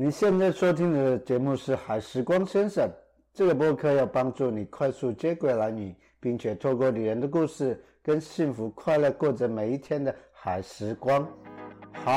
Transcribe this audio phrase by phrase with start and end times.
[0.00, 2.88] 你现在收听的节目是《海时光先生》
[3.34, 11.28] 这个播客，要帮助你快速接轨男女，并且透过女人的故事，跟幸福快乐过着每一天的海时光。
[12.04, 12.12] 好，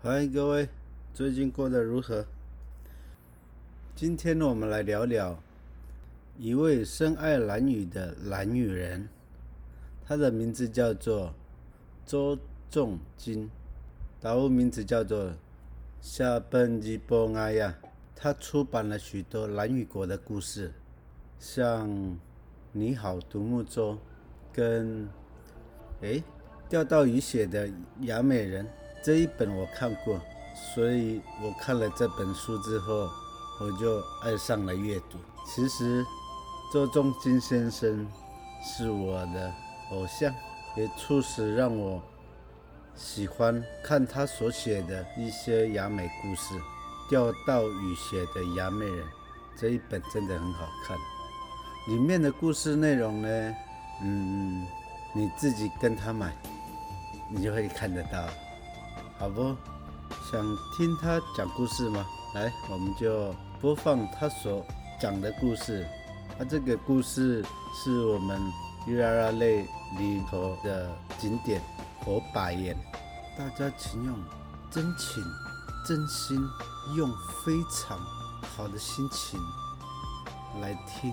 [0.00, 0.68] 嗨，各位。
[1.18, 2.24] 最近过得如何？
[3.96, 5.36] 今天我们来聊聊
[6.38, 9.08] 一位深爱蓝雨的蓝女人，
[10.06, 11.34] 她的名字叫做
[12.06, 12.38] 周
[12.70, 13.50] 仲金，
[14.20, 15.32] 达物名字叫做
[16.00, 17.74] 夏本吉波阿亚。
[18.14, 20.72] 她出版了许多蓝雨国的故事，
[21.40, 21.90] 像
[22.70, 23.94] 《你好，独木舟》
[24.52, 25.08] 跟
[26.00, 26.22] 哎
[26.68, 27.68] 钓到鱼血的
[28.02, 28.64] 雅美人
[29.02, 30.22] 这一本我看过。
[30.74, 33.10] 所以我看了这本书之后，
[33.60, 35.18] 我就爱上了阅读。
[35.46, 36.04] 其实，
[36.72, 38.06] 周仲金先生
[38.62, 39.52] 是我的
[39.90, 40.32] 偶像，
[40.76, 42.00] 也促使让我
[42.94, 46.54] 喜欢看他所写的一些雅美故事。
[47.10, 49.04] 《钓到雨鞋的雅美人》
[49.58, 50.96] 这一本真的很好看，
[51.88, 53.54] 里面的故事内容呢，
[54.02, 54.66] 嗯，
[55.14, 56.36] 你自己跟他买，
[57.30, 58.28] 你就会看得到，
[59.18, 59.56] 好不？
[60.30, 60.44] 想
[60.76, 62.04] 听他讲故事吗？
[62.34, 64.62] 来，我们就播放他所
[65.00, 65.86] 讲的故事。
[66.38, 67.42] 他这个故事
[67.74, 68.38] 是我们
[68.86, 69.62] U R R 类
[69.98, 71.62] 里头的景点
[72.04, 72.76] 火把岩。
[73.38, 74.14] 大家请用
[74.70, 75.24] 真情、
[75.86, 76.38] 真心，
[76.94, 77.08] 用
[77.42, 77.98] 非常
[78.54, 79.40] 好的心情
[80.60, 81.10] 来听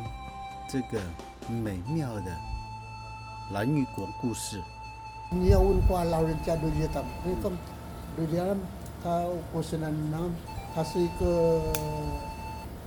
[0.69, 1.01] 这个
[1.47, 2.35] 美妙的
[3.53, 4.61] 蓝雨国故事。
[5.31, 7.49] 你要问话老人家都觉得，你讲，
[8.17, 8.57] 都这样。
[9.05, 9.15] का
[9.53, 10.31] पोषण नाम
[10.75, 11.19] हसीक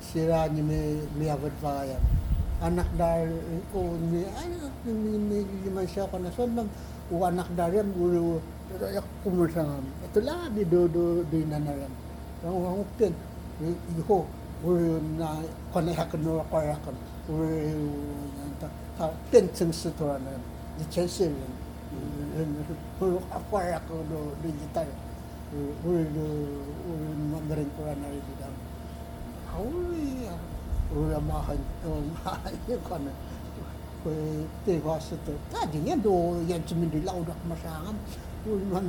[0.08, 1.84] siranya may liyakot pa.
[2.58, 3.28] Anak dar
[3.70, 4.50] ko ni ay
[4.88, 6.66] lima siya ko na so bang
[7.12, 8.42] anak dar yan guru
[8.82, 9.06] yak
[10.56, 10.88] di do
[11.30, 11.92] di na na yan.
[12.42, 13.14] Ang ang pen
[13.62, 14.18] iho
[14.64, 15.38] guru na
[15.70, 16.96] kone hakon no ko hakon.
[17.30, 17.46] Guru
[18.58, 18.66] ta
[18.98, 19.46] ta pen.
[19.54, 21.34] Di chen sin.
[22.98, 24.34] Puro ako ako do.
[25.50, 26.16] 呜呜呜！
[26.84, 28.42] 我们那点困难呢，就当，
[29.58, 31.84] 呜呜，我们还痛
[32.22, 32.78] 快一点，
[34.04, 35.32] 可以提高速度。
[35.50, 37.80] 那几年多，原住民的老了，没啥，
[38.44, 38.80] 我们那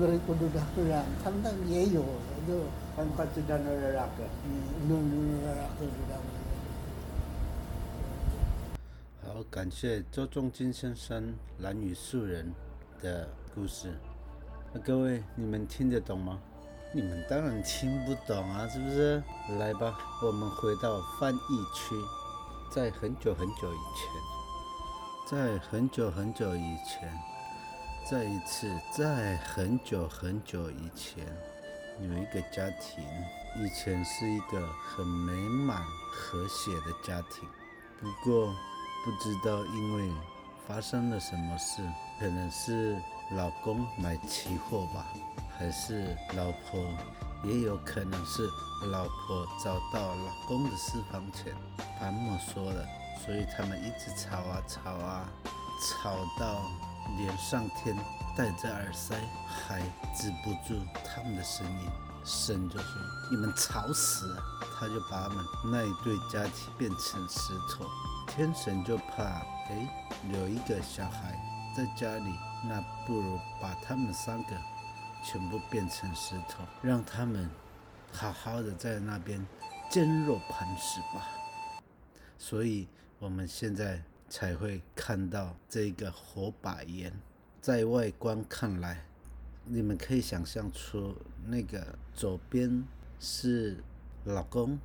[0.52, 2.04] 点，也有，
[2.46, 2.64] 就
[2.96, 4.28] 反反正干那个那个。
[9.26, 11.24] 好，感谢周仲金先生
[11.60, 12.52] 《蓝与树人》
[13.04, 13.94] 的故事。
[14.84, 16.40] 各位，你们听得懂吗？
[16.92, 19.22] 你们当然听不懂啊，是不是？
[19.60, 21.96] 来吧，我们回到翻译区，
[22.72, 24.10] 在很久很久以前，
[25.30, 27.14] 在很久很久以前，
[28.10, 31.24] 再一次，在很久很久以前，
[32.02, 33.06] 有一个家庭，
[33.64, 37.48] 以前是一个很美满和谐的家庭，
[38.02, 38.48] 不过
[39.06, 40.12] 不知道因为
[40.68, 41.84] 发生了什么事，
[42.20, 42.98] 可能是
[43.36, 45.06] 老公买期货吧。
[45.60, 46.80] 还是老婆，
[47.44, 48.50] 也有可能是
[48.90, 51.54] 老婆找到老公的私房钱，
[52.00, 52.88] 把没收了，
[53.26, 55.30] 所以他们一直吵啊吵啊，
[55.84, 56.62] 吵到
[57.18, 57.94] 连上天
[58.38, 59.16] 戴着耳塞
[59.46, 59.82] 还
[60.16, 61.90] 止不住他们的声音。
[62.24, 64.44] 神就说：“你们吵死了！”
[64.80, 67.86] 他就把他们那一对家庭变成石头。
[68.28, 71.38] 天神就怕，哎，有一个小孩
[71.76, 72.34] 在家里，
[72.64, 74.56] 那不如把他们三个。
[75.24, 77.50] 全部变成石头，让他们
[78.12, 79.46] 好好的在那边
[79.90, 81.28] 坚若磐石吧。
[82.38, 82.88] 所以
[83.20, 87.12] 我们现在才会看到这个火把岩，
[87.62, 89.06] 在外观看来，
[89.66, 91.16] 你们可以想象出
[91.46, 92.84] 那个左边
[93.20, 93.84] 是
[94.24, 94.80] 老公，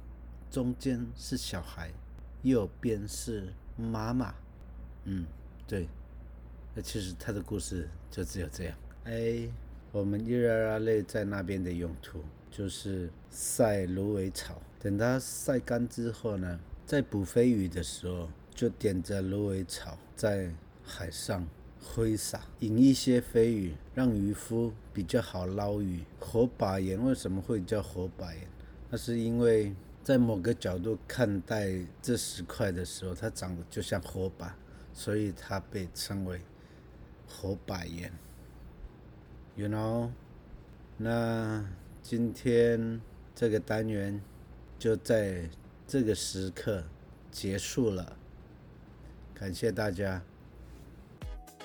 [0.51, 1.91] 中间是小孩，
[2.43, 4.35] 右边是妈妈。
[5.05, 5.25] 嗯，
[5.67, 5.89] 对。
[6.75, 8.77] 那其实他的故事就只有这样。
[9.05, 9.49] 哎。
[9.95, 12.19] 我们伊拉拉类在那边的用途
[12.51, 20.53] 就是晒芦苇草，等它晒干之后呢，在捕飞鱼的时候，就点着芦苇草在
[20.83, 21.47] 海上
[21.81, 26.01] 挥洒，引一些飞鱼，让渔夫比较好捞鱼。
[26.19, 28.49] 火把岩为什么会叫火把岩？
[28.91, 34.57] 那是因为在某个角度看待这石块的时候，它长得就像火把，
[34.93, 36.41] 所以它被称为
[37.29, 38.13] 火把岩。
[39.57, 40.11] You know，
[40.97, 41.65] 那
[42.03, 43.01] 今天
[43.37, 44.21] 这个单元
[44.79, 45.49] 就在
[45.87, 46.83] 这个时刻
[47.31, 48.17] 结束了。
[49.33, 50.21] 感谢大家。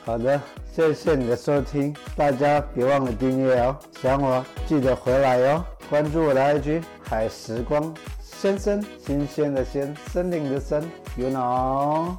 [0.03, 0.39] 好的，
[0.71, 3.77] 谢谢你的收听，大家别忘了订阅哦。
[4.01, 10.83] 想我记得回来哟，关注我的 IG 海时光先生，新鲜的鲜，森林的森
[11.17, 12.15] ，you know。